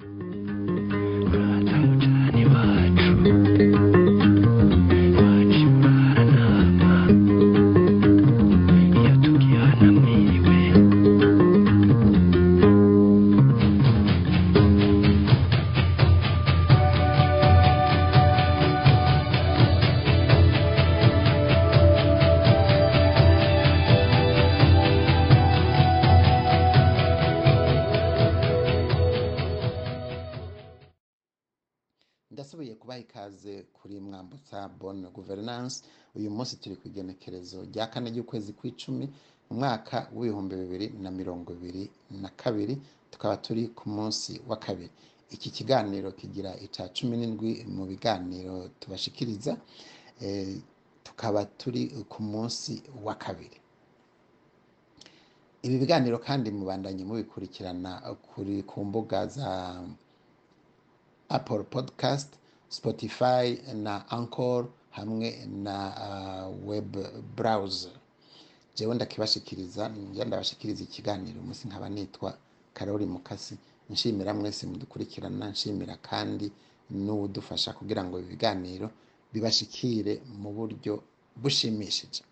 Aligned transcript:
you 0.00 0.23
ndasubiye 32.34 32.74
kubaha 32.80 33.00
ikaze 33.06 33.54
kuri 33.76 33.94
mwambutsa 34.06 34.56
bonne 34.80 35.08
governance. 35.16 35.76
Uyu 36.18 36.30
munsi 36.36 36.56
turi 36.60 36.74
ku 36.80 36.84
igenekerezo 36.90 37.58
rya 37.70 37.84
kane 37.92 38.08
ry'ukwezi 38.14 38.50
kw'icumi 38.58 39.06
mu 39.46 39.52
mwaka 39.60 39.96
w'ibihumbi 40.16 40.54
bibiri 40.62 40.86
na 41.02 41.10
mirongo 41.18 41.48
ibiri 41.56 41.84
na 42.22 42.28
kabiri 42.40 42.74
tukaba 43.12 43.36
turi 43.44 43.62
ku 43.78 43.84
munsi 43.96 44.32
wa 44.48 44.56
kabiri. 44.64 44.90
Iki 45.34 45.48
kiganiro 45.56 46.08
kigira 46.18 46.50
ica 46.66 46.82
cumi 46.96 47.14
n'indwi 47.20 47.50
mu 47.76 47.84
biganiro 47.90 48.56
tubashikiriza 48.80 49.52
eh, 50.20 50.58
tukaba 51.06 51.40
turi 51.60 51.82
ku 52.12 52.18
munsi 52.22 52.72
wa 53.06 53.14
kabiri. 53.14 53.58
Ibi 55.64 55.76
biganiro 55.82 56.18
kandi 56.26 56.48
mubandanye 56.58 57.02
mubikurikirana 57.08 57.90
kuri 58.28 58.62
ku 58.68 58.78
mbuga 58.84 59.18
za 59.26 59.48
Apple 61.28 61.62
Podcast, 61.64 62.28
Spotify 62.68 63.58
na 63.74 64.08
Anchor 64.10 64.66
hamwe 64.90 65.46
na 65.46 65.76
uh, 66.48 66.68
web 66.68 66.96
browser. 67.36 67.92
Jewe 68.76 68.94
ndakibashikiriza 68.94 69.88
njya 69.88 70.24
ndabashikiriza 70.24 70.82
ikiganiro 70.82 71.40
umunsi 71.40 71.68
nkaba 71.68 71.88
nitwa 71.88 72.38
Karori 72.74 73.06
Mukasi 73.06 73.56
nshimira 73.90 74.34
mwese 74.34 74.66
mudukurikirana 74.66 75.48
nshimira 75.50 75.96
kandi 75.96 76.52
n'udufasha 76.90 77.72
kugira 77.72 78.04
ngo 78.04 78.18
ibi 78.18 78.28
biganiro 78.28 78.90
bibashikire 79.32 80.22
mu 80.38 80.52
buryo 80.52 81.02
bushimishije. 81.36 82.22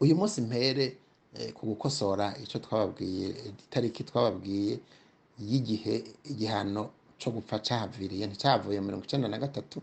Uyu 0.00 0.16
munsi 0.16 0.40
mpere 0.40 0.96
eh, 1.34 1.52
ku 1.52 1.66
gukosora 1.66 2.36
icyo 2.42 2.58
twababwiye 2.60 3.28
itariki 3.48 4.04
twababwiye 4.04 4.80
y'igihe 5.38 6.04
igihano 6.24 6.90
cyo 7.20 7.28
gupfa 7.36 7.56
cyahaviriye 7.66 8.24
nticyavuye 8.26 8.78
mirongo 8.80 9.04
icyenda 9.06 9.28
na 9.28 9.38
gatatu 9.44 9.78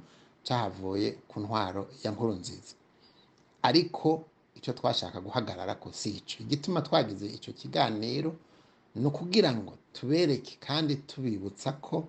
cyahavuye 0.46 1.08
ku 1.30 1.36
ntwaro 1.44 1.84
ya 2.04 2.10
nkuru 2.14 2.34
nziza 2.42 2.74
ariko 3.68 4.10
icyo 4.58 4.72
twashaka 4.78 5.18
guhagarara 5.26 5.74
ko 5.82 5.88
si 6.00 6.10
icyo 6.20 6.38
igituma 6.44 6.80
twagize 6.88 7.26
icyo 7.38 7.52
kiganiro 7.60 8.32
ni 8.98 9.06
ukugira 9.10 9.52
ngo 9.54 9.74
tubereke 9.94 10.58
kandi 10.68 10.94
tubibutsa 11.10 11.72
ko 11.86 12.08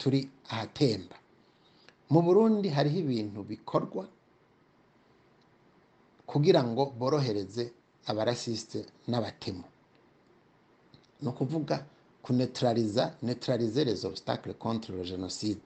turi 0.00 0.20
ahatemba. 0.48 1.16
Mu 2.12 2.20
burundi 2.24 2.68
hariho 2.76 2.98
ibintu 3.04 3.40
bikorwa 3.44 4.04
kugira 6.26 6.60
ngo 6.64 6.82
borohereze 6.98 7.64
abarasiste 8.06 8.78
n'abatemu. 9.10 9.64
Ni 11.22 11.28
ukuvuga 11.28 11.76
kunetraliza 12.26 13.14
neutraliser 13.22 13.84
les 13.86 14.04
obstacles 14.04 14.54
contre 14.58 14.92
le 14.92 15.04
génocide. 15.04 15.60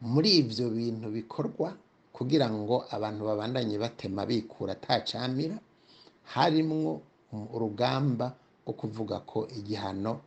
Muri 0.00 0.36
ivyo 0.38 0.70
bintu 0.70 1.08
bikorwa 1.10 1.76
kugira 2.12 2.50
ngo 2.50 2.84
abantu 2.90 3.24
babandanye 3.24 3.78
batema 3.78 4.26
bikura 4.26 4.72
atacamira 4.72 5.58
harimwo 6.24 7.00
urugamba 7.54 8.34
rwo 8.66 8.72
kuvuga 8.76 9.20
ko 9.24 9.48
igihano 9.58 10.20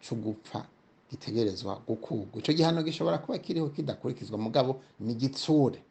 cyo 0.00 0.16
gupfa 0.16 0.64
gitegerezwa 1.10 1.80
gukurwa 1.86 2.38
ico 2.40 2.52
gihano 2.52 2.82
gishobora 2.82 3.18
kuba 3.18 3.38
kiriho 3.38 3.68
kidakurikizwa. 3.68 4.38
Mugabo 4.38 4.80
ni 5.00 5.14
gitsure. 5.14 5.82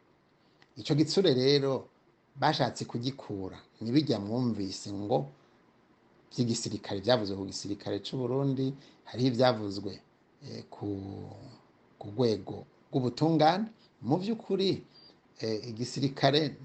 Ico 0.76 0.94
gitsure 0.94 1.34
rero 1.34 1.86
bashatse 2.36 2.84
kugikura. 2.84 3.58
Nibijya 3.80 4.18
mwumvise 4.20 4.90
ngo 4.92 5.26
by'igisirikare 6.30 7.00
byavuzwe 7.00 7.34
ku 7.36 7.44
gisirikare 7.46 7.96
cy'u 8.04 8.16
Burundi 8.18 8.74
hariho 9.08 9.28
ibyavuzwe 9.32 9.92
eh, 10.44 10.64
ku 11.98 12.06
rwego 12.12 12.64
rw'ubutungane. 12.90 13.66
Mu 14.02 14.16
by'ukuri 14.20 14.84
eh, 15.40 15.68
igisirikare 15.70 16.56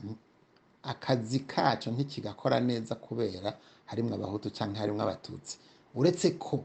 akazi 0.83 1.39
kaco 1.47 1.91
ntikigakora 1.91 2.59
neza 2.59 2.95
kubera 2.95 3.57
harimwo 3.89 4.13
abahutu 4.15 4.49
cyangwa 4.51 4.79
harimwo 4.83 5.01
abatutsi. 5.03 5.57
Uretse 5.95 6.31
ko 6.37 6.63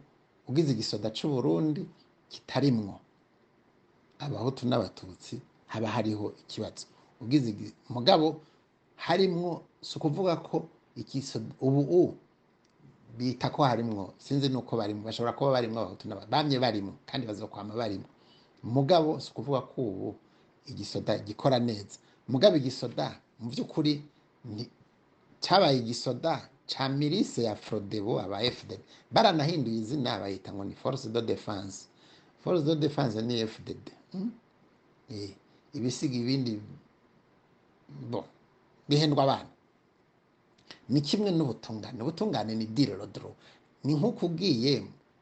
ugize 0.48 0.72
igisoda 0.72 1.10
cy'u 1.16 1.28
Burundi 1.31 1.82
kitarimwo 2.28 3.00
abahutu 4.19 4.66
n'abatutsi 4.69 5.41
haba 5.66 5.88
hariho 5.88 6.32
ikibazo. 6.42 6.87
Igi- 7.31 7.72
mugabo 7.88 8.41
harimwo 8.97 9.62
si 9.81 9.97
ukuvuga 9.98 10.37
ko 10.42 10.66
ubu 11.60 12.14
bita 13.19 13.51
ko 13.51 13.62
harimwo 13.65 14.15
sinzi 14.19 14.49
nuko 14.49 14.77
barimo 14.77 15.03
bashobora 15.05 15.33
kuba 15.37 15.51
barimo 15.53 15.81
abahutu 15.81 16.05
bamye 16.31 16.59
barimo 16.59 16.93
kandi 17.06 17.27
bazokwama 17.27 17.75
barimo. 17.75 18.05
Mugabo 18.62 19.21
si 19.21 19.31
ukuvuga 19.31 19.61
ko 19.71 19.81
ubu 19.83 20.09
igisoda 20.67 21.19
gikora 21.27 21.59
neza. 21.59 21.99
Mugabo 22.29 22.56
igisoda 22.56 23.21
mu 23.41 23.51
by'ukuri 23.51 23.93
cyabaye 25.41 25.79
igisoda 25.79 26.49
ca 26.71 26.89
mirise 26.89 27.43
ya 27.49 27.55
frodebo 27.56 28.21
aba 28.21 28.39
fdd 28.56 28.79
baranahinduye 29.11 29.79
izina 29.83 30.19
bayita 30.21 30.53
ngo 30.53 30.65
ni 30.65 30.75
force 30.75 31.09
de 31.09 31.23
defense 31.23 31.87
force 32.43 32.62
de 32.65 32.75
defense 32.77 33.23
ni 33.23 33.47
fdd 33.47 33.85
mm? 34.15 34.31
eh, 35.11 35.31
ibisiga 35.73 36.17
ibindi 36.23 36.61
bo 38.11 38.25
bihendwa 38.89 39.23
abana. 39.25 39.49
Ni 40.88 41.00
kimwe 41.00 41.31
n'ubutungane. 41.37 41.99
Ubutungane 42.03 42.53
ni 42.54 42.66
dirodoro 42.76 43.31
ni 43.84 43.93
nk'uko 43.99 44.26
ugiye 44.26 44.75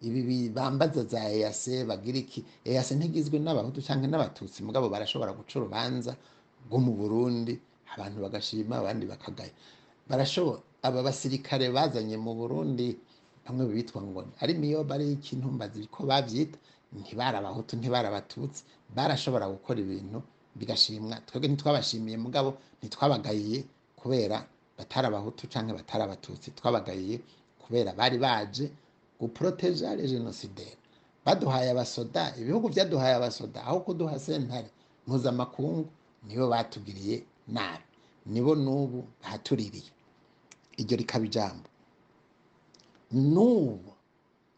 ibi 0.06 0.20
bibambaza 0.28 1.02
za 1.04 1.20
eyase 1.34 1.84
bagira 1.88 2.18
iki? 2.24 2.40
Eyase 2.64 2.92
ntigizwe 2.94 3.36
n'abahutu 3.40 3.80
cyangwa 3.86 4.06
n'abatutsi. 4.08 4.58
Mugabo 4.66 4.86
barashobora 4.88 5.32
guca 5.38 5.54
urubanza 5.58 6.12
rwo 6.66 6.78
mu 6.84 6.92
burundi 6.98 7.54
abantu 7.94 8.18
bagashima 8.24 8.74
abandi 8.78 9.04
bakagaya. 9.12 9.52
Barashobora 10.08 10.60
aba 10.86 11.00
basirikare 11.06 11.66
bazanye 11.76 12.16
mu 12.16 12.32
burundi 12.38 12.86
bamwe 13.44 13.64
bitwa 13.74 14.00
ngo 14.02 14.20
ari 14.42 14.54
miyo 14.54 14.84
bari 14.84 15.12
ikintu 15.18 15.46
mbazi 15.56 15.86
ko 15.94 16.00
babyita? 16.06 16.58
Ntibari 16.94 17.36
abahutu 17.38 17.74
abatutsi. 18.10 18.62
Barashobora 18.94 19.48
gukora 19.50 19.78
ibintu 19.84 20.18
bigashimwa. 20.58 21.16
Twebwe 21.26 21.48
ntitwabashimiye 21.48 22.16
mugabo 22.24 22.48
ntitwabagayiye 22.78 23.58
kubera 24.00 24.46
batari 24.78 25.06
abahutu 25.06 25.46
cyangwa 25.46 25.74
batari 25.78 26.02
abatutsi 26.04 26.50
twabagayiye 26.50 27.20
kubera 27.62 27.92
bari 27.92 28.18
baje 28.18 28.70
guproteja 29.20 29.94
les 29.96 30.10
genocidaires 30.10 30.78
baduhaye 31.24 31.70
abasoda 31.70 32.34
ibihugu 32.40 32.68
byaduhaye 32.68 33.14
abasoda 33.16 33.64
aho 33.64 33.80
kuduha 33.80 34.18
sentare 34.18 34.68
mpuzamakungu 35.06 35.88
nibo 36.26 36.48
batugiriye 36.48 37.24
nabi. 37.48 37.84
Nibo 38.26 38.54
n'ubu 38.58 39.04
bahatuririye. 39.22 39.90
Iryo 40.82 40.96
rikaba 40.98 41.24
ijambo. 41.30 41.68
N'ubu 43.12 43.92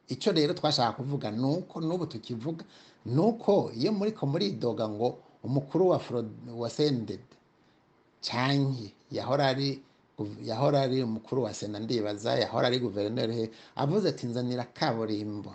icyo 0.08 0.32
rero 0.32 0.54
twashaka 0.56 0.92
kuvuga 0.96 1.28
ni 1.30 1.44
uko 1.44 1.80
n'ubu 1.80 2.06
tukivuga 2.08 2.64
ni 3.04 3.20
uko 3.20 3.70
iyo 3.76 3.92
muriko 3.92 4.24
muridoga 4.26 4.88
ngo 4.88 5.18
umukuru 5.44 5.88
wa 6.56 6.70
sendede 6.70 7.20
canke 8.24 8.88
yahora 9.12 9.46
ari 9.52 9.82
yahora 10.42 10.80
ari 10.82 11.02
umukuru 11.02 11.42
wa 11.42 11.54
sena 11.54 11.78
ndibaza 11.78 12.34
yahora 12.38 12.66
ari 12.66 12.78
guverineri 12.78 13.34
he 13.34 13.50
avuze 13.76 14.08
ati 14.08 14.26
nzanira 14.26 14.64
kaburimbo. 14.64 15.54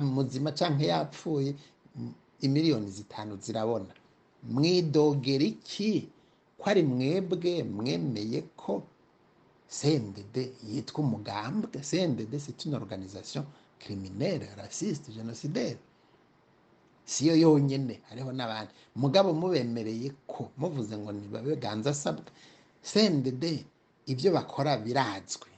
Muzima 0.00 0.52
canke 0.52 0.86
yapfuye 0.86 1.54
imiliyoni 2.40 2.90
zitanu 2.90 3.36
zirabona. 3.40 3.92
Mwidogera 4.42 5.44
iki? 5.44 6.08
Ko 6.58 6.70
ari 6.70 6.82
mwebwe 6.82 7.62
mwemeye 7.64 8.42
ko 8.56 8.82
CNDD 9.68 10.36
yitwa 10.68 11.00
umugambwe? 11.04 11.80
CNDD 11.90 12.32
c'est 12.38 12.64
une 12.66 12.74
organisation 12.74 13.44
criminelle 13.78 14.48
raciste 14.56 15.10
génocidaire. 15.12 15.78
Siyo 17.04 17.36
yonyene 17.36 18.00
hariho 18.08 18.32
n'abandi. 18.32 18.72
Mugabo 18.96 19.32
mubemereye 19.32 20.10
ko 20.26 20.50
muvuze 20.58 20.96
ngo 20.98 21.12
nibabe 21.12 21.56
ganza 21.56 21.90
asabwa 21.90 22.24
CNDD 22.82 23.64
ibyo 24.06 24.28
bakora 24.36 24.76
birazwi 24.84 25.50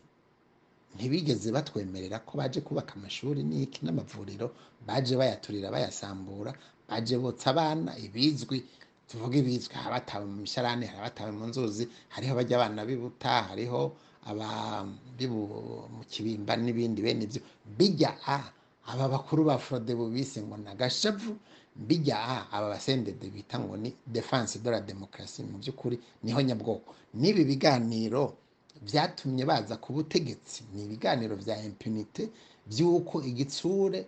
ntibigeze 0.94 1.48
batwemerera 1.56 2.18
ko 2.26 2.32
baje 2.40 2.60
kubaka 2.66 2.92
amashuri 2.98 3.40
n'iki 3.44 3.80
n'amavuriro 3.84 4.46
baje 4.86 5.14
bayaturira 5.20 5.68
bayasambura 5.74 6.52
baje 6.88 7.14
botsa 7.22 7.50
abana 7.52 7.90
ibizwi 8.06 8.58
tuvuga 9.08 9.36
ibizwi 9.42 9.74
hari 9.76 9.86
abatawe 9.88 10.24
mu 10.26 10.36
misharane 10.44 10.84
hari 10.88 10.98
abatawe 11.00 11.30
mu 11.38 11.44
nzuzi 11.50 11.84
hariho 12.14 12.32
abajya 12.34 12.54
abana 12.58 12.80
bibuta 12.88 13.32
hariho 13.52 13.80
abari 14.30 15.26
mu 15.32 16.02
kibimba 16.10 16.52
n'ibindi 16.56 17.00
bene 17.04 17.22
ibyo. 17.28 17.40
Bijya 17.78 18.10
a 18.26 18.38
aba 18.90 19.08
bakuru 19.08 19.44
ba 19.44 19.56
forodebu 19.58 20.08
bise 20.12 20.40
ngo 20.42 20.56
ni 20.56 20.68
agashavu 20.72 21.36
bijya 21.78 22.16
a 22.18 22.46
aba 22.52 22.68
basendede 22.68 23.30
bita 23.30 23.58
ngo 23.58 23.76
ni 23.76 23.94
defanse 24.06 24.58
de 24.58 24.70
la 24.70 24.80
demokarasi 24.80 25.42
mu 25.42 25.58
by'ukuri 25.58 25.98
ni 26.22 26.32
ho 26.32 26.40
nyabwoko. 26.42 26.94
N'ibi 27.14 27.44
biganiro 27.44 28.34
byatumye 28.82 29.44
baza 29.44 29.76
ku 29.76 29.92
butegetsi. 29.92 30.64
Ni 30.74 30.84
ibiganiro 30.84 31.36
bya 31.36 31.56
impunite 31.62 32.28
by'uko 32.66 33.22
igitsure 33.22 34.06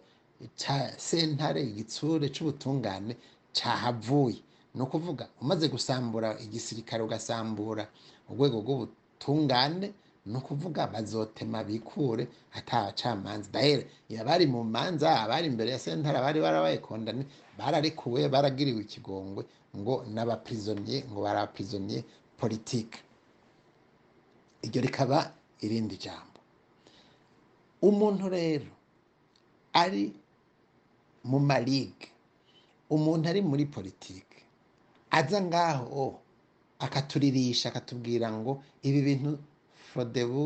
cya 0.57 0.93
sentare 0.99 1.63
igitsure 1.63 2.29
cy'ubutungane 2.35 3.17
cyahavuye 3.53 4.41
ni 4.75 4.83
ukuvuga 4.83 5.29
umaze 5.43 5.69
gusambura 5.69 6.39
igisirikare 6.41 7.03
ugasambura 7.03 7.87
urwego 8.31 8.59
rw'ubutungane 8.63 9.93
ni 10.27 10.37
ukuvuga 10.37 10.87
bazotema 10.87 11.65
bikure 11.65 12.29
atabacamanza 12.53 13.51
dahere 13.53 13.87
abari 14.21 14.47
mu 14.47 14.65
manza 14.65 15.21
abari 15.23 15.47
imbere 15.49 15.71
ya 15.71 15.79
sentare 15.79 16.19
abari 16.19 16.41
barabaye 16.41 16.79
kondane 16.79 17.25
bararekuwe 17.61 18.21
baragiriwe 18.35 18.81
ikigongwe 18.87 19.43
ngo 19.79 19.95
n'abaprizoniye 20.15 20.99
ngo 21.11 21.19
baraprizoniye 21.27 22.01
politike 22.41 22.99
iryo 24.65 24.81
rikaba 24.87 25.19
irindi 25.65 25.97
jambo. 26.05 26.39
Umuntu 27.89 28.25
rero 28.37 28.71
ari 29.83 30.05
mu 31.31 31.39
marigue 31.51 32.09
umuntu 32.95 33.25
ari 33.31 33.41
muri 33.51 33.65
politike 33.67 34.39
aza 35.19 35.39
ngaho 35.49 36.05
akaturirisha 36.87 37.69
akatubwira 37.69 38.27
ngo 38.39 38.53
ibi 38.89 39.01
bintu 39.09 39.31
forodebu 39.93 40.43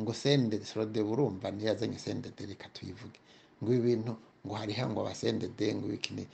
ngo 0.00 0.12
sendede 0.22 0.64
forodebu 0.64 1.10
urumva 1.12 1.46
niyo 1.52 1.66
yazanye 1.70 1.98
sendede 1.98 2.42
reka 2.50 2.66
tuyivuge. 2.74 3.20
Ngo 3.60 3.68
ibi 3.74 3.82
bintu 3.88 4.12
ngo 4.44 4.54
hariho 4.60 4.84
ngo 4.90 5.00
abasendede 5.04 5.66
ngo 5.76 5.84
ibikine 5.88 6.24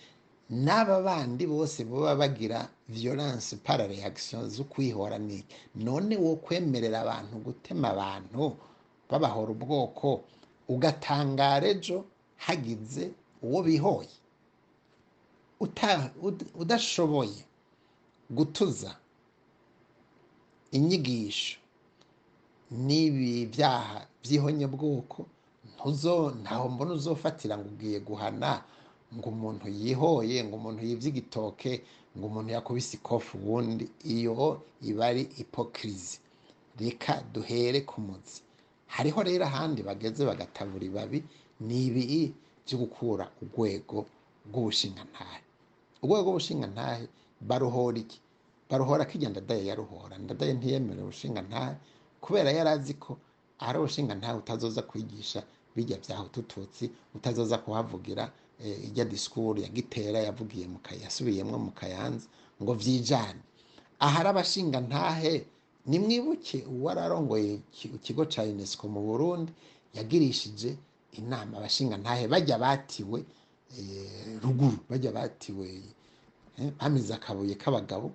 n'aba 0.51 1.03
bandi 1.03 1.47
bose 1.47 1.85
baba 1.85 2.15
bagira 2.17 2.69
violence 2.89 3.57
para 3.57 3.87
reaction 3.87 4.51
zo 4.51 4.65
n'iki 5.19 5.55
none 5.75 6.17
wo 6.17 6.37
kwemerera 6.37 7.01
abantu 7.05 7.35
gutema 7.47 7.89
abantu 7.95 8.57
babahora 9.11 9.51
ubwoko 9.53 10.25
ugatangara 10.69 11.67
ejo 11.69 12.05
hagize 12.37 13.11
uwo 13.43 13.63
bihoye. 13.63 14.17
Udashoboye 16.55 17.45
gutuza 18.31 18.97
inyigisho 20.73 21.59
n'ibi 22.71 23.47
byaha 23.47 24.07
by'ihonyabwoko 24.23 25.27
ntaho 26.43 26.69
mbona 26.69 26.93
uzofatira 26.99 27.59
ngo 27.59 27.69
ugiye 27.75 27.99
guhana 28.01 28.63
ngo 29.17 29.29
umuntu 29.35 29.67
yihoye 29.69 30.45
ngo 30.47 30.55
umuntu 30.61 30.81
yibye 30.89 31.09
igitoke 31.13 31.73
ngo 32.17 32.25
umuntu 32.31 32.51
yakubise 32.57 32.93
ikofu 32.99 33.33
ubundi 33.39 33.85
iyo 34.15 34.63
iba 34.89 35.07
ari 35.11 35.23
ipokirizi 35.43 36.19
reka 36.81 37.23
duhere 37.33 37.81
ku 37.91 38.01
muzi. 38.01 38.41
Hariho 38.95 39.21
rero 39.23 39.45
ahandi 39.47 39.81
bageze 39.83 40.23
bagatabura 40.25 40.85
ibabi 40.91 41.19
ni 41.61 41.87
ibi 41.87 42.35
byo 42.67 42.77
gukura 42.83 43.25
urwego 43.43 44.07
rw'ubushingantahe? 44.49 45.41
Urwego 46.03 46.23
rw'ubushingantahe 46.31 47.05
baruhora 47.41 47.99
iki? 48.03 48.19
Baruhora 48.71 49.05
ko 49.05 49.13
igihe 49.19 49.31
ndadaye 49.31 49.63
yaruhora. 49.71 50.15
Ndadaye 50.19 50.53
ntiyemere 50.59 51.01
ubushingantahe 51.03 51.75
kubera 52.23 52.51
yari 52.51 52.71
azi 52.71 52.95
ko 52.95 53.19
ari 53.59 53.77
ubushingantahe 53.79 54.35
utazoza 54.43 54.83
kwigisha 54.83 55.43
bijya 55.77 55.99
byaho 56.03 56.25
tututsi 56.35 56.91
utazoza 57.15 57.59
kuhavugira 57.63 58.31
ijya 58.87 59.05
disikuru 59.05 59.61
ya 59.65 59.69
gitera 59.69 60.19
yavugiye 60.29 60.67
yasubiyemo 61.05 61.57
mu 61.59 61.71
kayanza 61.73 62.27
ngo 62.63 62.73
byijane 62.81 63.41
ahari 63.99 64.29
abashingantahe 64.33 65.35
nimwibuke 65.87 66.59
uwari 66.73 67.01
arongoye 67.01 67.59
ikigo 67.97 68.25
cya 68.33 68.43
unesco 68.45 68.85
mu 68.89 69.01
burundi 69.07 69.53
yagirishije 69.97 70.77
inama 71.19 71.57
abashingantahe 71.59 72.25
bajya 72.29 72.57
batiwe 72.59 73.19
ruguru 74.43 74.79
bajya 74.91 75.11
batiwe 75.13 75.67
bamize 76.79 77.15
akabuye 77.15 77.55
k'abagabo. 77.57 78.13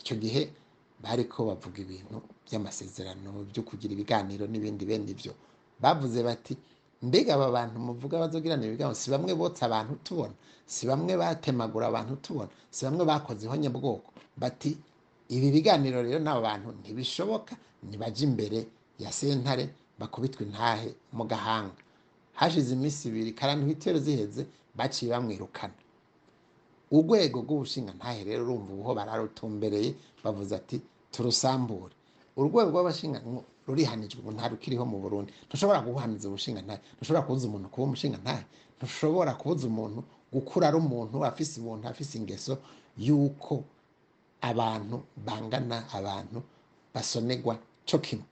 Icyo 0.00 0.16
gihe 0.18 0.42
bari 1.02 1.24
ko 1.30 1.44
bavuga 1.46 1.78
ibintu 1.84 2.18
by'amasezerano 2.46 3.46
byo 3.50 3.62
kugira 3.62 3.92
ibiganiro 3.94 4.46
n'ibindi 4.50 4.82
bene 4.84 5.06
ibyo 5.14 5.32
bavuze 5.80 6.18
bati 6.26 6.56
mbega 7.02 7.34
aba 7.34 7.50
bantu 7.50 7.76
muvuga 7.78 8.18
bazogirana 8.18 8.64
ibiganiro? 8.66 8.94
Si 8.94 9.10
bamwe 9.10 9.34
botsa 9.34 9.66
abantu 9.66 9.94
tubona? 10.04 10.34
Si 10.66 10.86
bamwe 10.86 11.16
batemagura 11.16 11.86
abantu 11.90 12.16
tubona? 12.22 12.50
Si 12.70 12.84
bamwe 12.84 13.04
bakoze 13.04 13.46
ihonyabwoko 13.46 14.10
bati 14.36 14.76
ibi 15.28 15.50
biganiro 15.50 16.02
rero 16.02 16.18
n'aba 16.22 16.40
bantu 16.40 16.68
ntibishoboka 16.80 17.56
ntibajya 17.82 18.22
imbere 18.28 18.66
ya 18.98 19.10
sentare 19.12 19.64
bakubitwa 19.98 20.42
intahe 20.46 20.94
mu 21.12 21.24
gahanga. 21.26 21.80
Hashize 22.38 22.72
iminsi 22.74 23.08
ibiri 23.08 23.32
karani 23.32 23.64
hitero 23.66 23.98
ziheze 23.98 24.46
baciye 24.74 25.10
bamwirukana. 25.12 25.74
Urwego 26.92 27.40
rw'ubushingantahe 27.44 28.24
rero 28.24 28.42
urumva 28.44 28.72
ubuho 28.72 28.92
bararutumbereye 28.94 29.94
bavuze 30.24 30.52
ati 30.56 30.76
turusambure. 31.12 31.94
Urwego 32.36 32.70
rw'abashinga 32.70 33.20
rurihanijwe 33.66 34.18
ubu 34.20 34.30
nta 34.36 34.48
rukiriho 34.50 34.84
mu 34.92 34.98
burundi. 35.02 35.30
Ntushobora 35.46 35.80
guhaniza 35.86 36.28
ubushingantahe 36.28 36.80
ntushobora 36.96 37.22
kubuza 37.26 37.44
umuntu 37.48 37.66
kuba 37.72 37.84
umushingantahe 37.88 38.42
ntushobora 38.76 39.32
kubuza 39.40 39.64
umuntu 39.72 40.00
gukura 40.32 40.64
ari 40.68 40.76
umuntu 40.82 41.16
afise 41.28 41.54
umuntu 41.62 41.84
afise 41.90 42.12
ingeso 42.18 42.54
y'uko 43.06 43.54
abantu 44.50 44.96
bangana 45.26 45.76
abantu 45.98 46.38
basonerwa 46.94 47.54
cyo 47.88 47.98
kimwe. 48.04 48.26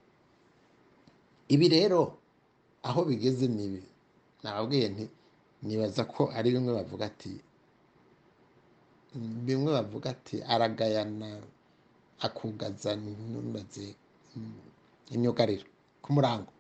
Ibi 1.54 1.66
rero 1.68 2.00
aho 2.88 3.00
bigeze 3.08 3.46
ni 3.48 3.64
ibi. 3.66 3.82
Nababwiye 4.42 4.86
nti 4.92 5.04
nibaza 5.66 6.02
ko 6.08 6.22
ari 6.36 6.48
bimwe 6.54 6.72
bavuga 6.78 7.04
ati 7.12 7.32
bimwe 9.46 9.70
bavuga 9.76 10.06
ati 10.14 10.36
aragayana 10.52 11.28
akugaza 12.26 12.90
ntumaze 12.96 13.86
imyugariro 15.14 15.64
ku 16.02 16.08
murango 16.14 16.52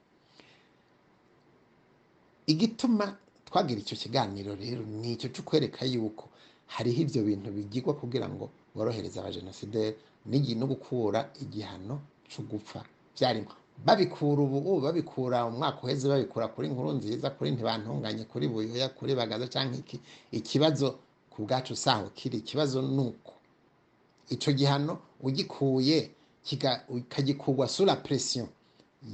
igituma 2.46 3.06
twagira 3.46 3.80
icyo 3.80 3.96
kiganiro 4.02 4.54
rero 4.54 4.82
ni 5.00 5.12
icyo 5.14 5.28
cyo 5.34 5.42
yuko 5.94 6.24
hariho 6.74 7.00
ibyo 7.04 7.20
bintu 7.28 7.48
bigirwa 7.56 7.92
kugira 8.00 8.26
ngo 8.28 8.50
borohereze 8.74 9.16
abajenosideri 9.20 9.96
n'igi 10.30 10.54
no 10.54 10.66
gukura 10.66 11.30
igihano 11.42 12.00
cyo 12.30 12.42
gupfa. 12.50 12.84
Byarimo 13.14 13.50
babikura 13.86 14.40
ubu 14.42 14.80
babikura 14.80 15.46
umwaka 15.50 15.82
uheze 15.82 16.06
babikura 16.08 16.48
kuri 16.54 16.68
nkuru 16.70 16.90
nziza 16.98 17.30
kuri 17.34 17.50
ntibantunganye 17.54 18.24
kuri 18.30 18.46
buyoya 18.48 18.88
kuri 18.94 19.12
bagaza 19.18 19.46
cyangwa 19.48 19.76
iki. 19.82 19.96
Ikibazo 20.32 20.98
ku 21.32 21.42
bwacu 21.46 21.74
saho 21.76 22.10
kiri 22.14 22.38
ikibazo 22.38 22.82
ni 22.82 23.00
uko 23.08 23.32
icyo 24.30 24.52
gihano 24.54 24.98
ugikuye 25.26 26.10
kikagikurwa 26.46 27.68
sura 27.68 27.96
presiyo 27.96 28.48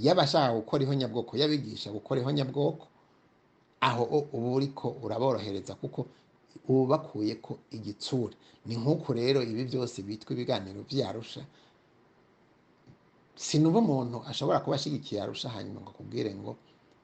y'abashaka 0.05 0.55
gukora 0.55 0.83
ihonyabwoko 0.85 1.33
y'abigisha 1.37 1.91
gukora 1.93 2.21
ihonyabwoko 2.21 2.87
aho 3.81 4.03
uba 4.33 4.49
uri 4.57 4.69
ko 4.75 4.89
uraborohereza 5.03 5.75
kuko 5.75 6.07
ubu 6.69 6.87
bakuye 6.87 7.35
ko 7.39 7.59
igitsure. 7.71 8.35
Ni 8.67 8.75
nk'uku 8.77 9.13
rero 9.13 9.43
ibi 9.43 9.65
byose 9.71 10.03
bitwa 10.03 10.33
ibiganiro 10.35 10.83
byarusha. 10.89 11.45
Sinuba 13.37 13.79
umuntu 13.85 14.23
ashobora 14.27 14.61
kuba 14.65 14.77
ashyigikiye 14.77 15.21
arusha 15.23 15.49
hanyuma 15.55 15.81
ngo 15.85 15.91
akubwire 15.93 16.35
ngo 16.35 16.57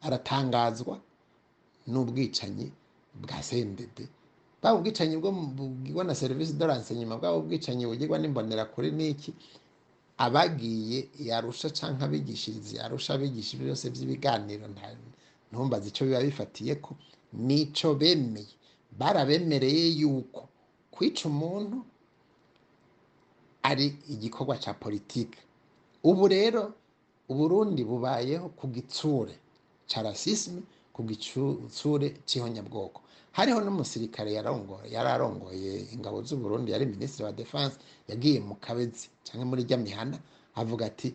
aratangazwa 0.03 0.99
n'ubwicanyi 1.87 2.67
bwa 3.23 3.39
sendede. 3.43 4.09
Bwaba 4.61 4.79
ubwicanyi 4.79 5.17
bugirwa 5.57 6.03
na 6.05 6.15
serivisi 6.15 6.53
doranse 6.57 6.95
nyuma 6.97 7.17
bwaba 7.21 7.37
ubwicanyi 7.39 7.85
bugirwa 7.87 8.19
n'imbonerakure 8.19 8.91
n'iki. 8.91 9.31
Abagiye 10.25 10.99
yarusha 11.29 11.69
cyangwa 11.79 12.03
abigishiriza 12.09 12.73
yarusha 12.83 13.11
abigisha 13.17 13.55
byose 13.63 13.85
by'ibiganiro 13.95 14.65
ntumbaze 15.51 15.87
icyo 15.91 16.03
biba 16.07 16.21
bifatiye 16.29 16.73
ko 16.85 16.91
n'icyo 17.47 17.89
bemeye. 18.01 18.55
Barabemereye 19.01 19.85
yuko 20.01 20.41
kwica 20.95 21.23
umuntu 21.33 21.79
ari 23.71 23.87
igikorwa 24.15 24.55
cya 24.63 24.73
politiki. 24.75 25.39
Ubu 26.09 26.25
rero 26.35 26.63
uburundi 27.31 27.83
bubayeho 27.91 28.49
ku 28.59 28.67
gitsure 28.75 29.35
ca 29.91 30.03
rasisme 30.03 30.61
ku 30.93 31.01
gitsure 31.09 32.09
c'ihonyabwoko 32.29 33.01
hariho 33.33 33.61
n'umusirikare 33.65 34.31
yari 34.33 35.09
arongoye 35.15 35.73
ingabo 35.95 36.23
z'uburundi 36.23 36.73
yari 36.73 36.87
minisitiri 36.87 37.25
wa 37.25 37.33
defense 37.33 37.77
yagiye 38.09 38.41
mu 38.41 38.55
kabezi 38.61 39.09
canke 39.25 39.45
muri 39.45 39.63
rya 39.65 39.77
mihana 39.79 40.19
avuga 40.55 40.87
ati 40.87 41.15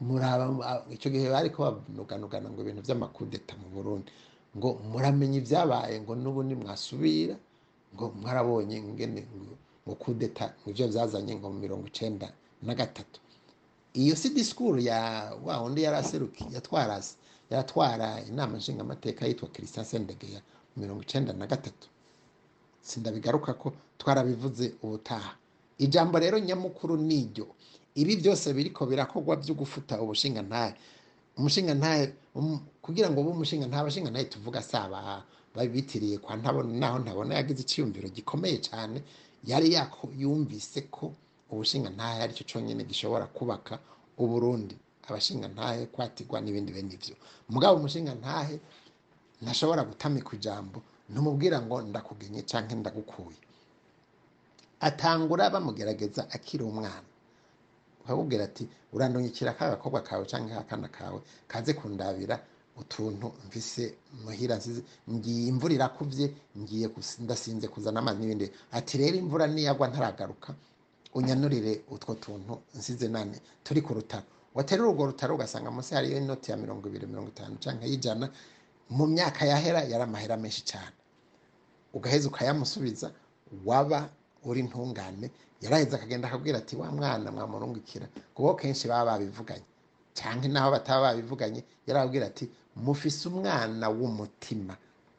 muraba 0.00 0.84
icyo 0.92 1.10
gihe 1.10 1.26
bariko 1.30 1.58
banuganugana 1.64 2.50
ngo 2.50 2.60
ibintu 2.62 2.82
vy'amakudeta 2.86 3.56
mu 3.56 3.68
burundi. 3.74 4.10
Ngo 4.56 4.68
muramenya 4.92 5.38
ivyabaye 5.42 6.00
ngo 6.04 6.12
n'ubu 6.16 6.42
nimwasubira 6.44 7.34
ngo 7.94 8.04
mwarabonye 8.20 8.76
ngene 8.82 9.20
ngo- 9.86 9.96
kudeta 10.02 10.52
nivyo 10.66 10.86
vyazanye 10.92 11.32
ngo 11.40 11.46
mu 11.52 11.58
mirongo 11.64 11.86
icenda 11.88 12.28
na 12.62 12.74
gatatu. 12.74 13.20
Iyo 13.96 14.14
si 14.16 14.28
disikuru 14.36 14.78
ya 14.80 15.32
wa 15.44 15.60
wundi 15.64 15.82
yari 15.82 15.96
aseruki 15.96 16.44
yatwara 17.50 18.20
inama 18.28 18.56
nshingamateka 18.56 19.26
yitwa 19.26 19.48
christian 19.48 19.84
sendegeya 19.86 20.40
mirongo 20.76 21.02
icenda 21.02 21.32
na 21.32 21.46
gatatu. 21.46 21.88
Sindabigaruka 22.82 23.54
ko 23.54 23.72
twarabivuze 23.98 24.74
ubutaha. 24.82 25.34
Ijambo 25.78 26.18
rero 26.18 26.38
nyamukuru 26.38 26.96
niryo 26.96 27.46
ibi 27.94 28.16
byose 28.16 28.52
biriko 28.52 28.86
birakorwa 28.86 29.36
byo 29.36 29.54
gufuta 29.54 30.00
ubushingantahe 30.00 30.74
umushingantahe 31.36 32.12
um, 32.34 32.60
kugira 32.82 33.10
ngo 33.10 33.20
ube 33.20 33.30
umushingantahe 33.30 33.80
abashingantahe 33.82 34.24
tuvuga 34.24 34.62
saba 34.62 35.24
babitiriye 35.54 36.18
kwa 36.18 36.36
ntabona 36.36 36.72
naho 36.78 36.98
ntabona 37.04 37.34
yagize 37.36 37.60
icyiyumviro 37.64 38.08
gikomeye 38.08 38.56
cyane 38.60 39.02
yari 39.44 39.72
yumvise 40.18 40.80
ko 40.92 41.12
ubushingantahe 41.52 42.22
ari 42.24 42.32
cyo 42.36 42.44
cyonyine 42.48 42.84
gishobora 42.84 43.26
kubaka 43.32 43.78
uburundi 44.18 44.76
abashingantahe 45.08 45.86
kwatigwa 45.92 46.40
n'ibindi 46.40 46.72
bene 46.72 46.92
ivyo 46.96 47.16
mugabo 47.48 47.76
umushingantahe 47.80 48.60
ntashobora 49.42 49.82
gutamika 49.84 50.30
ijambo 50.36 50.78
ntumubwira 51.10 51.56
ngo 51.62 51.76
ndakugenye 51.82 52.42
canke 52.50 52.74
ndagukuye. 52.74 53.38
Atangura 54.80 55.50
bamugerageza 55.50 56.22
akiri 56.36 56.64
umwana. 56.64 57.02
Ukakubwira 58.02 58.44
ati 58.44 58.64
urandungikira 58.92 59.52
ka 59.58 59.70
gakobwa 59.70 60.00
kawe 60.02 60.24
canke 60.30 60.54
akana 60.54 60.88
kawe 60.88 61.20
kaze 61.48 61.72
kundabira 61.74 62.36
utuntu 62.76 63.32
mfise 63.48 63.94
muhira 64.24 64.56
nsize. 64.60 64.82
Ngiye 65.10 65.48
imvura 65.48 65.74
irakuvye 65.74 66.26
ngiye 66.58 66.86
ndasinze 67.24 67.66
kuzana 67.68 67.98
amazi 68.00 68.18
n'ibindi. 68.20 68.46
Ati 68.72 68.98
rero 69.00 69.16
imvura 69.16 69.46
niyagwa 69.48 69.88
ntaragaruka 69.88 70.54
unyanurire 71.16 71.82
utwo 71.90 72.14
tuntu 72.14 72.60
nsize 72.76 73.08
nane. 73.08 73.40
Turi 73.64 73.80
ku 73.82 73.94
rutaro. 73.94 74.26
Waterura 74.54 74.88
urwo 74.92 75.06
rutaro 75.12 75.34
ugasanga 75.34 75.70
munsi 75.70 75.94
hariyo 75.94 76.16
inoti 76.20 76.50
ya 76.50 76.56
mirongo 76.56 76.88
ibiri 76.88 77.06
mirongo 77.06 77.28
itanu 77.32 77.56
canke 77.60 77.86
y'ijana. 77.88 78.28
Mu 78.90 79.06
myaka 79.06 79.44
yahera 79.46 79.80
yari 79.84 80.02
amahera 80.04 80.36
menshi 80.36 80.62
cyane 80.64 80.94
ugaheza 81.94 82.28
ukayamusubiza 82.28 83.10
waba 83.64 84.08
uri 84.44 84.62
ntungane. 84.62 85.30
Yaraheza 85.60 85.96
akagenda 85.96 86.28
akabwira 86.28 86.58
ati 86.58 86.76
wa 86.76 86.90
mwana 86.92 87.32
mwamurungikira. 87.32 88.06
Kuko 88.34 88.54
kenshi 88.54 88.88
baba 88.88 89.12
babivuganye. 89.16 89.64
Cyangwa 90.14 90.48
naho 90.48 90.70
bataba 90.70 91.00
babivuganye 91.16 91.64
yarababwira 91.86 92.26
ati 92.26 92.48
mufise 92.76 93.28
umwana 93.28 93.88
w'umutima. 93.88 94.76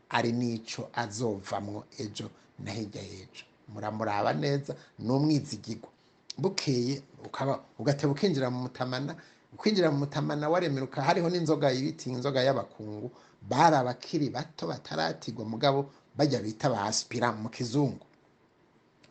Ari 0.09 0.31
n'ico 0.31 0.89
azovamwo 0.93 1.83
ejo 1.97 2.29
na 2.59 2.71
hirya 2.71 3.01
y'ejo. 3.01 3.43
Muramuraba 3.73 4.33
neza 4.33 4.75
ni 4.99 5.09
umwizigirwa 5.11 5.89
bukeye 6.37 7.01
ukaba 7.25 7.59
ugateba 7.79 8.11
ukinjira 8.13 8.49
mu 8.53 8.59
mutamana 8.69 9.15
ukwinjira 9.53 9.89
mu 9.91 9.97
mutamana 10.05 10.45
waremeruka 10.49 11.01
hariho 11.01 11.27
n'inzoga 11.29 11.71
yibiti 11.73 12.09
inzoga 12.13 12.39
y'abakungu. 12.45 13.11
Bari 13.41 13.75
abakiri 13.75 14.29
bato 14.29 14.67
bataratigwa 14.67 15.45
mugabo 15.45 15.89
bajya 16.17 16.39
bita 16.41 16.69
ba 16.69 16.83
aspira 16.89 17.31
mu 17.31 17.49
kizungu. 17.49 18.05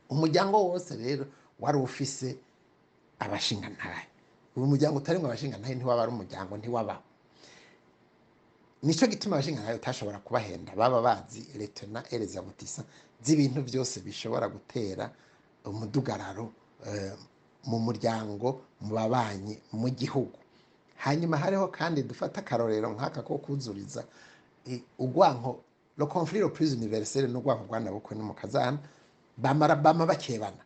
Umuryango 0.08 0.56
wose 0.68 0.96
rero 0.96 1.26
wari 1.60 1.78
ufise 1.78 2.36
abashingantahe. 3.18 4.06
Uyu 4.56 4.66
muryango 4.66 4.98
utarimwo 4.98 5.26
abashingantahe 5.28 5.74
ntiwaba 5.74 6.02
ari 6.02 6.10
umuryango 6.12 6.56
ntiwabaho 6.56 7.02
nico 8.82 9.06
gituma 9.06 9.36
abashingantahe 9.36 9.74
utashobora 9.78 10.18
kubahenda. 10.18 10.72
Baba 10.76 11.00
bazi 11.02 11.46
letona 11.58 12.04
ereza 12.10 12.42
butisa 12.42 12.84
z'ibintu 13.24 13.62
byose 13.62 14.00
bishobora 14.00 14.48
gutera 14.48 15.10
umudugararo 15.64 16.52
eh, 16.86 17.12
mu 17.66 17.78
muryango 17.78 18.60
mu 18.80 18.94
babanyi 18.94 19.58
mu 19.72 19.88
gihugu. 19.90 20.38
Hanyuma 20.96 21.36
hariho 21.36 21.68
kandi 21.68 22.02
dufata 22.02 22.40
akarorero 22.40 22.88
nk'aka 22.94 23.22
ko 23.22 23.38
kuzuriza 23.38 24.04
urwanko 24.98 25.60
le 25.98 26.06
conflit 26.06 26.40
le 26.42 26.48
plus 26.50 26.72
universel 26.72 27.28
n'urwanko 27.30 27.64
rwanabukwe 27.68 28.16
n'umukazana 28.16 28.78
bamara 29.36 29.76
bama 29.76 30.06
bakebana. 30.06 30.62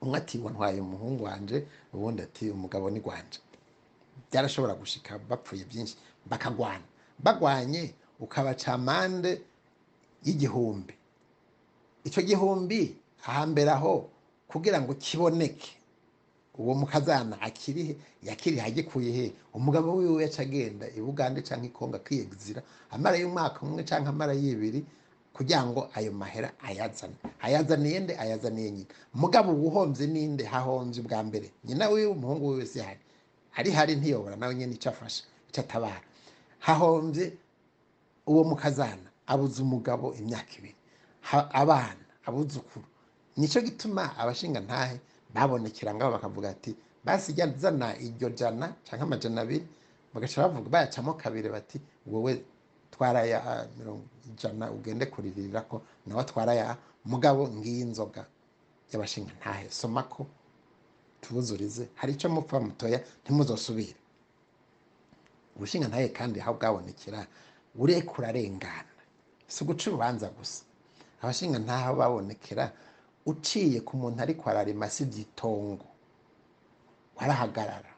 Umwe 0.00 0.18
ati 0.18 0.38
ntwaye 0.38 0.80
umuhungu 0.80 1.24
wanje 1.24 1.66
ubundi 1.92 2.22
ati 2.22 2.50
umugabo 2.50 2.90
ni 2.90 3.00
gwanje. 3.00 3.40
Byarashobora 4.30 4.74
gushika 4.74 5.18
bapfuye 5.18 5.64
byinshi 5.64 5.96
bakagwana. 6.26 6.84
Bagwanye 7.18 7.94
ukabaca 8.20 8.68
amande 8.74 9.42
y'igihumbi. 10.24 10.94
Icyo 12.04 12.22
gihumbi 12.22 12.96
ahambere 13.26 13.70
aho 13.70 14.08
kugira 14.48 14.80
ngo 14.80 14.94
kiboneke. 14.94 15.76
Uwo 16.60 16.74
mukazana 16.80 17.40
akirihe 17.40 17.96
yakirihe 18.22 18.62
agikuye 18.68 19.10
he? 19.12 19.26
Umugabo 19.56 19.88
wiwe 19.96 20.22
yaca 20.28 20.42
agenda 20.44 20.86
i 20.96 21.00
bugande 21.00 21.40
canke 21.42 21.66
i 21.66 21.70
kongo 21.72 21.96
akiyegizira 21.96 22.60
amara 22.92 23.16
y'umwaka 23.16 23.58
umwe 23.64 23.82
canke 23.88 24.08
amara 24.12 24.32
y'ibiri 24.36 24.84
kugira 25.32 25.64
ngo 25.64 25.88
ayo 25.96 26.12
mahera 26.12 26.52
ayazane. 26.62 27.16
Ayazaniye 27.40 28.00
nde 28.00 28.12
ayazaniye 28.18 28.70
nyina 28.70 28.90
mugabo 29.14 29.52
uwuhomvye 29.56 30.06
ninde 30.06 30.44
hahomvye 30.44 31.00
ubwa 31.00 31.20
mbere. 31.24 31.48
Nyina 31.64 31.88
wiwe 31.88 32.06
umuhungu 32.12 32.48
wiwe 32.52 32.66
si 32.66 32.78
hari 32.80 33.00
ari 33.56 33.70
hari 33.70 33.92
ntiyobora 33.96 34.36
nawe 34.36 34.52
nyene 34.54 34.74
ico 34.76 34.88
afasha 34.92 35.24
ico 35.48 35.60
atabara. 35.64 36.02
Hahomvye 36.58 37.32
uwo 38.26 38.44
mukazana 38.44 39.08
abuze 39.26 39.62
umugabo 39.62 40.12
imyaka 40.14 40.52
ibiri. 40.58 40.76
Abana 41.52 42.02
abuzukuru. 42.26 42.84
Nico 43.36 43.60
gituma 43.60 44.12
abashinga 44.18 44.60
ntahe 44.60 45.00
babonekera 45.34 45.94
ngabo 45.94 46.12
bakavuga 46.12 46.50
ati 46.50 46.76
basi 47.04 47.32
jya 47.32 47.46
zana 47.58 47.96
iryo 47.98 48.30
jana 48.30 48.74
canke 48.84 49.02
amajana 49.04 49.40
abiri. 49.42 49.66
Bagaca 50.14 50.42
bavuga 50.42 50.68
bayacamo 50.70 51.14
kabiri 51.14 51.48
bati 51.48 51.80
wowe 52.06 52.42
twara 52.90 53.22
ya 53.24 53.66
mirongo 53.78 54.04
ijana 54.26 54.70
ugende 54.70 55.06
kuririra 55.06 55.60
ko 55.68 55.82
nawe 56.06 56.20
atwara 56.20 56.54
ya 56.54 56.76
mugabo 57.04 57.48
ngiyi 57.48 57.80
inzoga 57.86 58.26
y'abashinga 58.92 59.30
ntahe 59.38 59.70
soma 59.70 60.02
ko 60.02 60.26
tubuzurize 61.20 61.88
hari 61.94 62.12
icyo 62.12 62.28
mupfa 62.30 62.60
mutoya 62.60 62.98
ntimuzosubire. 63.22 63.94
Ubushinga 65.56 65.88
ntahe 65.88 66.08
kandi 66.10 66.40
aho 66.40 66.52
bwabonekera 66.58 67.26
ureka 67.78 68.12
urarengana 68.18 68.90
si 69.46 69.62
uguca 69.64 69.86
urubanza 69.90 70.26
gusa. 70.34 70.64
Abashinga 71.22 71.58
ntaho 71.62 71.94
babonekera 71.96 72.72
uciye 73.26 73.80
ku 73.80 73.96
muntu 73.96 74.22
ariko 74.22 74.50
ararima 74.50 74.88
si 74.90 75.02
iby'itongo 75.04 75.86
warahagarara. 77.16 77.90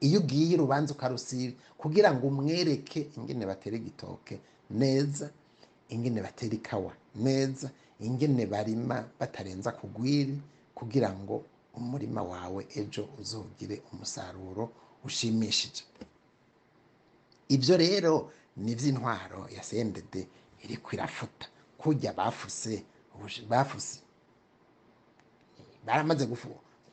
Iyo 0.00 0.20
ugiye 0.20 0.54
urubanza 0.56 0.92
ukarusiba 0.94 1.56
kugira 1.78 2.12
ngo 2.14 2.26
umwereke 2.26 3.00
ingene 3.16 3.46
batera 3.46 3.76
igitoke 3.76 4.40
neza. 4.70 5.30
Ingene 5.88 6.20
batera 6.22 6.54
ikawa 6.54 6.92
neza. 7.14 7.70
Ingene 8.00 8.46
barima 8.46 9.04
batarenza 9.20 9.72
kugwiri 9.72 10.36
kugira 10.74 11.10
ngo 11.12 11.44
umurima 11.76 12.22
wawe 12.22 12.66
ejo 12.76 13.08
uzogire 13.20 13.82
umusaruro 13.92 14.64
ushimishije. 15.04 15.84
Ibyo 17.48 17.76
rero 17.76 18.32
ni 18.56 18.72
iby'intwaro 18.72 19.48
ya 19.56 19.62
sendede 19.62 20.26
iriko 20.64 20.88
irafuta 20.96 21.46
kujya 21.78 22.12
bafuse 22.12 22.84
bafuse. 23.48 24.00
Baramaze 25.86 26.26
gufu. 26.26 26.48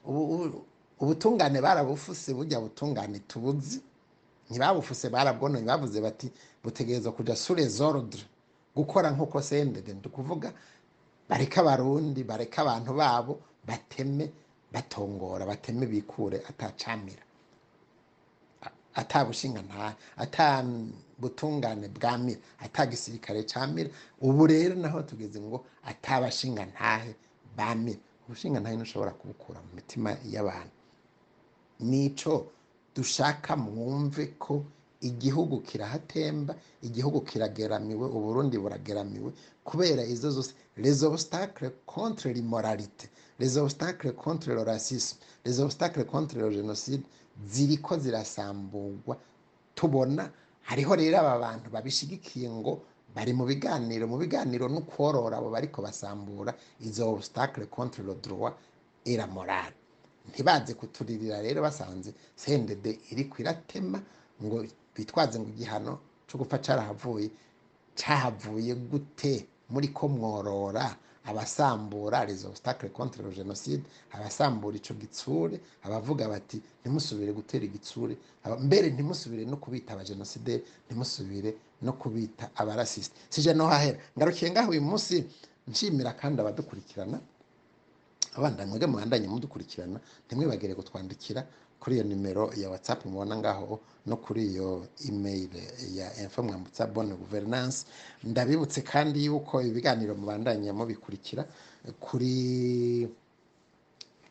Ubu- 0.06 0.28
ubu- 0.36 0.64
ubutungane 1.00 1.62
barabufuse 1.62 2.34
burya 2.34 2.60
butungane 2.60 3.20
tubuzi 3.28 3.82
ntibabufuse 4.50 5.10
barabwonoye 5.10 5.66
bavuze 5.66 6.02
bati 6.02 6.32
butegerezwa 6.64 7.12
kuja 7.12 7.36
sure 7.36 7.68
zordre 7.68 8.22
gukora 8.76 9.12
nk'uko 9.12 9.42
sendede 9.42 9.94
ndi 9.94 10.10
kuvuga 10.10 10.54
bareke 11.30 11.60
abarundi 11.60 12.24
bareke 12.24 12.62
abantu 12.62 12.94
babo 12.94 13.40
bateme 13.68 14.30
batongora 14.74 15.46
bateme 15.46 15.86
bikure 15.88 16.38
atacamira 16.50 17.24
ata 18.96 19.26
bushinga 19.26 19.62
nta 19.62 19.96
ata 20.18 20.64
butungane 21.20 21.88
bwamira 21.88 22.40
ata 22.60 22.86
gisirikare 22.86 23.44
camira 23.44 23.90
ubu 24.22 24.48
rero 24.48 24.76
naho 24.76 25.02
tugeze 25.02 25.40
ngo 25.42 25.66
ata 25.86 26.22
bashinga 26.22 26.66
ntahe 26.66 27.16
bamira 27.58 28.00
ubushinga 28.27 28.60
ntahe 28.60 28.75
ntushobora 28.77 29.12
kubukura 29.20 29.60
mu 29.65 29.72
mitima 29.77 30.10
y'abantu. 30.34 30.75
Nico 31.80 32.34
dushaka 32.96 33.56
mwumve 33.58 34.25
ko 34.39 34.63
igihugu 35.01 35.60
kirahatemba 35.68 36.56
igihugu 36.82 37.22
kirageramiwe 37.27 38.06
uburundi 38.18 38.56
burageramiwe 38.58 39.32
kubera 39.68 40.03
izo 40.06 40.32
zose 40.32 40.53
les 40.77 41.03
obstacles 41.03 41.72
contre 41.86 42.32
l'immoralité 42.34 43.06
les 43.39 43.58
obstacles 43.58 44.13
contre 44.15 44.53
le 44.56 44.63
racisme 44.63 45.18
les 45.46 45.60
obstacles 45.60 46.06
contre 46.06 46.38
le 46.39 46.50
génocide 46.51 47.03
ziriko 47.48 47.98
zirasamburwa 48.00 49.18
tubona 49.75 50.32
hariho 50.70 50.96
rero 50.96 51.18
aba 51.20 51.39
bantu 51.39 51.68
babishigikiye 51.70 52.48
ngo 52.50 52.74
bari 53.15 53.34
mu 53.34 53.46
biganiro 53.46 54.08
mu 54.08 54.17
biganiro 54.17 54.67
no 54.70 54.82
kworora 54.82 55.38
abo 55.38 55.50
bariko 55.50 55.82
basambura 55.82 56.53
izo 56.82 57.10
obstacle 57.13 57.65
contre 57.70 58.03
le 58.03 58.15
droit 58.15 58.53
et 59.05 59.20
morale 59.27 59.74
kuturirira 60.79 61.41
rero 61.41 61.62
basanze 61.62 62.13
sendede 62.36 63.00
iriko 63.12 63.36
iratema 63.41 64.00
ngo 64.43 64.65
bitwaze 64.96 65.39
ngo 65.39 65.50
igihano 65.50 66.00
cyo 66.27 66.38
gupfa 66.39 66.58
carahavuye 66.58 67.29
cahavuye 67.96 68.74
gute? 68.75 69.48
Muri 69.70 69.88
ko 69.89 70.08
mworora. 70.08 70.96
Abasambura 71.25 72.25
les 72.25 72.46
obstacles 72.46 72.92
contre 72.92 73.22
le 73.24 73.32
génocide 73.32 73.84
abasambura 74.12 74.75
ico 74.77 74.94
gitsure 74.94 75.60
abavuga 75.84 76.27
bati 76.27 76.62
ntimusubire 76.82 77.32
gutera 77.34 77.65
igitsure. 77.65 78.18
Mbere 78.60 78.89
ntimusubire 78.92 79.46
no 79.46 79.58
kubita 79.58 79.94
abagenosideri 79.94 80.63
ntimusubire 80.86 81.56
no 81.82 81.94
kubita 81.94 82.50
abarasiste. 82.56 83.15
Sije 83.30 83.53
no 83.53 83.68
hahera 83.68 83.98
ngarukiye 84.18 84.51
ngaho 84.51 84.72
uyu 84.72 84.82
munsi 84.82 85.24
nshimira 85.68 86.12
kandi 86.13 86.42
abadukurikirana 86.42 87.20
abana 88.36 88.65
mwebwe 88.65 88.88
mubandanye 88.88 89.27
mudukurikirana 89.27 90.00
ntimwibagire 90.27 90.75
kutwandikira 90.75 91.48
kuri 91.84 91.96
iyo 92.00 92.04
nimero 92.08 92.54
ya 92.56 92.70
whatsapp 92.72 93.04
mubona 93.06 93.36
ngaho 93.38 93.80
no 94.08 94.16
kuri 94.18 94.42
iyo 94.56 94.88
email 95.10 95.52
ya 95.94 96.08
info 96.24 96.44
mwambutsa 96.44 96.88
bonne 96.88 97.16
gouvernance. 97.16 97.84
Ndabibutse 98.24 98.82
kandi 98.82 99.25
yuko 99.28 99.60
ibiganiro 99.62 100.16
mubandanye 100.16 100.72
mubikurikira 100.72 101.44
kuri 102.00 102.34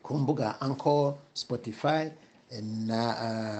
ku 0.03 0.13
mbuga 0.17 0.61
Anchor, 0.61 1.13
Spotify 1.33 2.09
na 2.61 2.99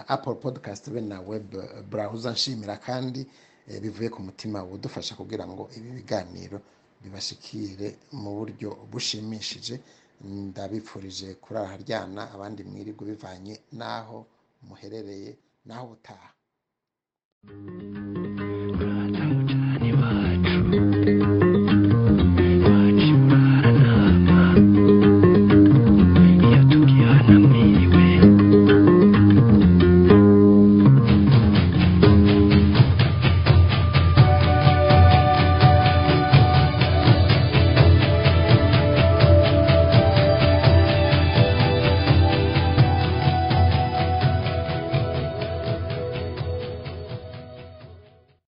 uh, 0.06 0.12
Apple 0.12 0.36
Podcast 0.36 0.90
be 0.90 1.02
na 1.02 1.22
web 1.22 1.46
browser. 1.90 2.32
Nshimira 2.32 2.78
kandi 2.78 3.28
eh, 3.70 3.82
bivuye 3.82 4.10
ku 4.10 4.22
mutima 4.22 4.64
udufasha 4.66 5.16
kugira 5.16 5.48
ngo 5.48 5.70
ibi 5.78 5.90
biganiro 6.02 6.62
bibashikire 7.02 7.96
mu 8.12 8.32
buryo 8.38 8.78
bushimishije. 8.92 9.80
Ndabipfurije 10.24 11.28
kuraharyana 11.44 12.22
abandi 12.36 12.64
mwirirwa 12.64 13.04
bivanye 13.12 13.54
n'aho 13.78 14.20
muherereye 14.68 15.32
n'aho 15.68 15.88
utaha. 15.96 16.30